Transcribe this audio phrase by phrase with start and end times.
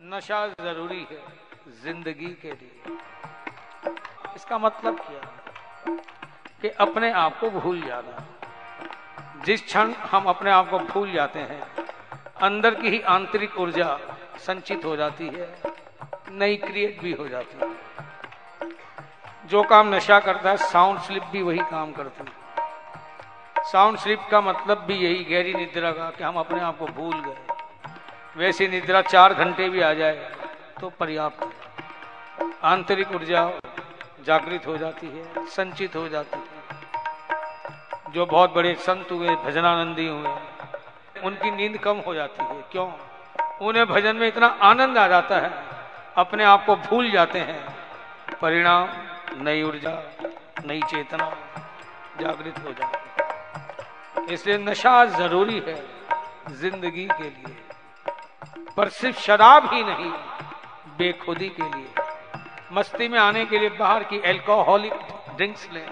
[0.00, 1.18] नशा ज़रूरी है
[1.82, 2.96] ज़िंदगी के लिए।
[4.36, 5.94] इसका मतलब क्या
[6.62, 11.60] कि अपने आप को भूल जाना। जिस क्षण हम अपने आप को भूल जाते हैं,
[12.42, 13.98] अंदर की ही आंतरिक ऊर्जा
[14.38, 15.48] संचित हो जाती है,
[16.30, 17.74] नई क्रिएट भी हो जाती है।
[19.48, 24.40] जो काम नशा करता है, साउंड स्लिप भी वही काम करती है। साउंड स्लिप का
[24.40, 27.55] मतलब भी यही, गहरी निद्रा का, कि हम अपने आप को भूल गए।
[28.36, 30.14] वैसी निद्रा चार घंटे भी आ जाए
[30.80, 33.42] तो पर्याप्त आंतरिक ऊर्जा
[34.26, 40.34] जागृत हो जाती है, संचित हो जाती है। जो बहुत बड़े संत हुए, भजनानंदी हुए,
[41.24, 42.90] उनकी नींद कम हो जाती है। क्यों?
[43.60, 45.50] उन्हें भजन में इतना आनंद आ जाता है,
[46.16, 47.60] अपने आप को भूल जाते हैं।
[48.40, 48.88] परिणाम,
[49.42, 49.92] नई ऊर्जा,
[50.66, 51.30] नई चेतना
[52.20, 52.98] जागृत हो जाती
[54.20, 55.76] है। इसलिए नशा ज़रूरी है
[56.50, 57.56] ज़िंदगी के लिए।
[58.76, 60.10] पर सिर्फ़ शराब ही नहीं,
[60.98, 62.04] बेखुदी के लिए।
[62.72, 64.92] मस्ती में आने के लिए बाहर की एल्कोहलिक
[65.36, 65.88] ड्रिंक्स लें,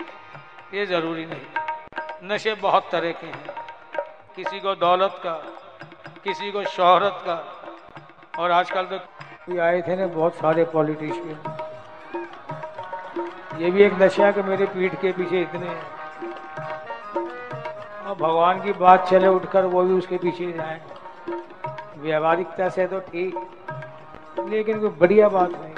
[0.75, 3.55] ये ज़रूरी नहीं। नशे बहुत तरह के हैं।
[4.37, 5.35] किसी को दौलत का,
[6.25, 7.37] किसी को शोहरत का,
[8.39, 11.39] और आजकल तो आए थे ना बहुत सारे पॉलिटिशियन
[13.61, 15.75] ये भी एक नशा के मेरे पीठ के पीछे इतने
[18.15, 20.81] भगवान की बात चले उठकर वो भी उसके पीछे जाए
[22.05, 23.35] व्यवहारिकता से तो ठीक,
[24.49, 25.75] लेकिन कोई बढ़िया बात नहीं।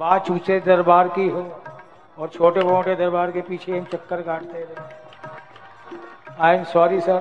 [0.00, 1.42] बात ऊँचे दरबार की हो
[2.18, 7.20] और छोटे मोटे दरबार के पीछे हम चक्कर काटते रहे। आई एम सॉरी, सर,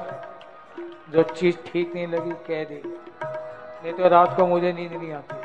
[1.10, 5.36] जो चीज़ ठीक नहीं लगी, कह दी। नहीं तो रात को मुझे नींद नहीं आती।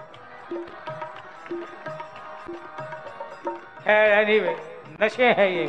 [3.87, 4.57] है एनीवे
[5.03, 5.67] नशे हैं ये।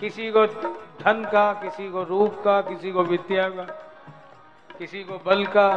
[0.00, 3.66] किसी को धन का, किसी को रूप का, किसी को विद्या का।
[4.78, 5.68] किसी को बल का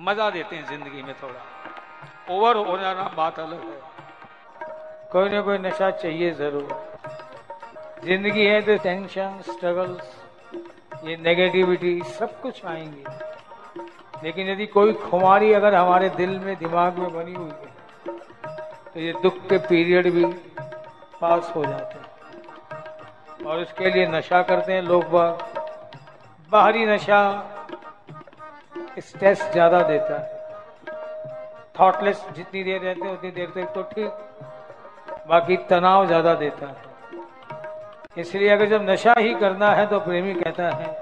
[0.00, 3.80] मज़ा देते हैं ज़िंदगी में थोड़ा। ओवर हो जाना, बात अलग है।
[5.12, 6.68] कोई ना कोई नशा चाहिए ज़रूर।
[8.04, 10.14] ज़िंदगी है तो टेंशन स्ट्रगल्स
[11.04, 13.04] ये नेगेटिविटी सब कुछ आएँगे।
[14.24, 17.74] लेकिन यदि कोई खुमारी अगर हमारे दिल में, दिमाग में बनी हुई है
[18.94, 20.24] तो ये दुख के पीरियड भी
[21.20, 25.04] पास हो जाते हैं। और उसके लिए नशा करते हैं लोग
[26.50, 27.20] बाहरी नशा
[28.98, 30.34] स्ट्रेस ज़्यादा देता है।
[31.80, 36.76] थॉटलेस जितनी देर रहते हैं उतनी देर तक तो ठीक। बाकी तनाव ज़्यादा देता है।
[38.16, 40.94] इसलिए अगर जब नशा ही करना है तो प्रेमी कहता है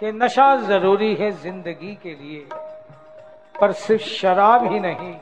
[0.00, 2.46] कि नशा ज़रूरी है ज़िंदगी के लिए
[3.54, 5.12] पर सिर्फ़ शराब ही नहीं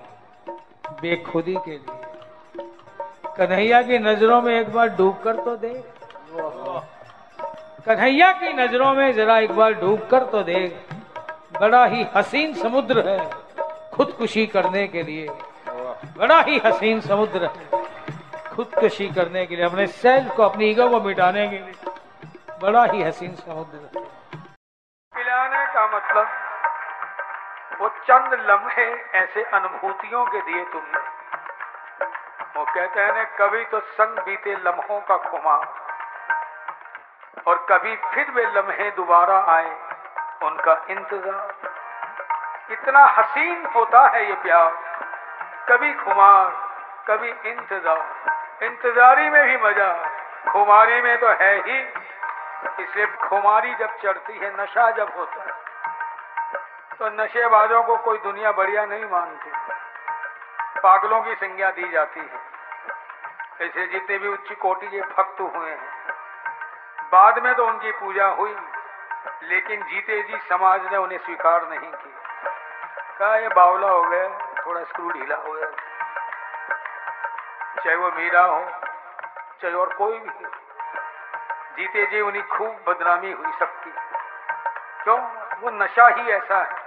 [1.03, 2.65] बेखुदी के लिए।
[3.37, 5.85] कन्हैया की नज़रों में एक बार डूब कर तो देख।
[7.87, 10.96] कन्हैया की नज़रों में जरा एक बार डूब कर तो देख।
[11.61, 13.19] बड़ा ही हसीन समुद्र है
[13.93, 15.27] खुदकुशी करने के लिए।
[16.19, 17.65] बड़ा ही हसीन समुद्र है
[18.55, 21.75] खुदकुशी करने के लिए। अपने सेल्फ को अपनी ईगो को मिटाने के लिए।
[22.63, 24.01] बड़ा ही हसीन समुद्र
[25.15, 26.27] पिलाने का मतलब
[27.81, 28.87] वो चंद लम्हे
[29.21, 31.01] ऐसे अनुभूतियों के दिए तुमने।
[32.57, 35.65] वो कहते हैं कभी तो संग बीते लम्हों का खुमार
[37.49, 39.71] और कभी फिर वे लम्हे दोबारा आए
[40.41, 44.71] उनका इंतज़ार। इतना हसीन होता है ये प्यार।
[45.69, 46.51] कभी खुमार,
[47.09, 49.93] कभी इंतज़ार। इंतजारी में भी मज़ा।
[50.49, 51.79] खुमारी में तो है ही।
[52.81, 55.55] इसलिए खुमारी जब चढ़ती है, नशा जब होता है
[56.99, 59.51] तो नशेबाजों को कोई दुनिया बढ़िया नहीं मानती।
[60.81, 62.45] पागलों की संज्ञा दी जाती है।
[63.61, 65.79] ऐसे जितने भी उच्च कोटि के भक्त हुए हैं,
[67.13, 68.55] बाद में तो उनकी पूजा हुई।
[69.43, 72.51] लेकिन जीते जी समाज ने उन्हें स्वीकार नहीं किया।
[73.19, 74.29] कहा, ये बावला हो गया
[74.67, 75.67] थोड़ा स्क्रू ढीला हो गया।
[77.85, 78.65] चाहे वो मीरा हो,
[79.63, 80.51] चाहे और कोई भी हो।
[81.77, 83.91] जीते जी उन्हें खूब बदनामी हुई सबकी।
[85.05, 85.21] क्यों?
[85.61, 86.87] वो नशा ही ऐसा है।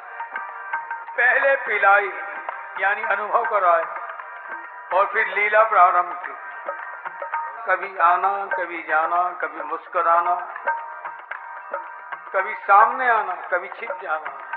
[1.18, 2.12] पहले पिलाई,
[2.80, 3.84] यानी अनुभव कराए,
[4.98, 6.34] और फिर लीला प्रारंभ की।
[7.68, 10.54] कभी आना, कभी जाना, कभी मुस्कुराना
[12.36, 14.49] कभी सामने आना कभी छिप जाना।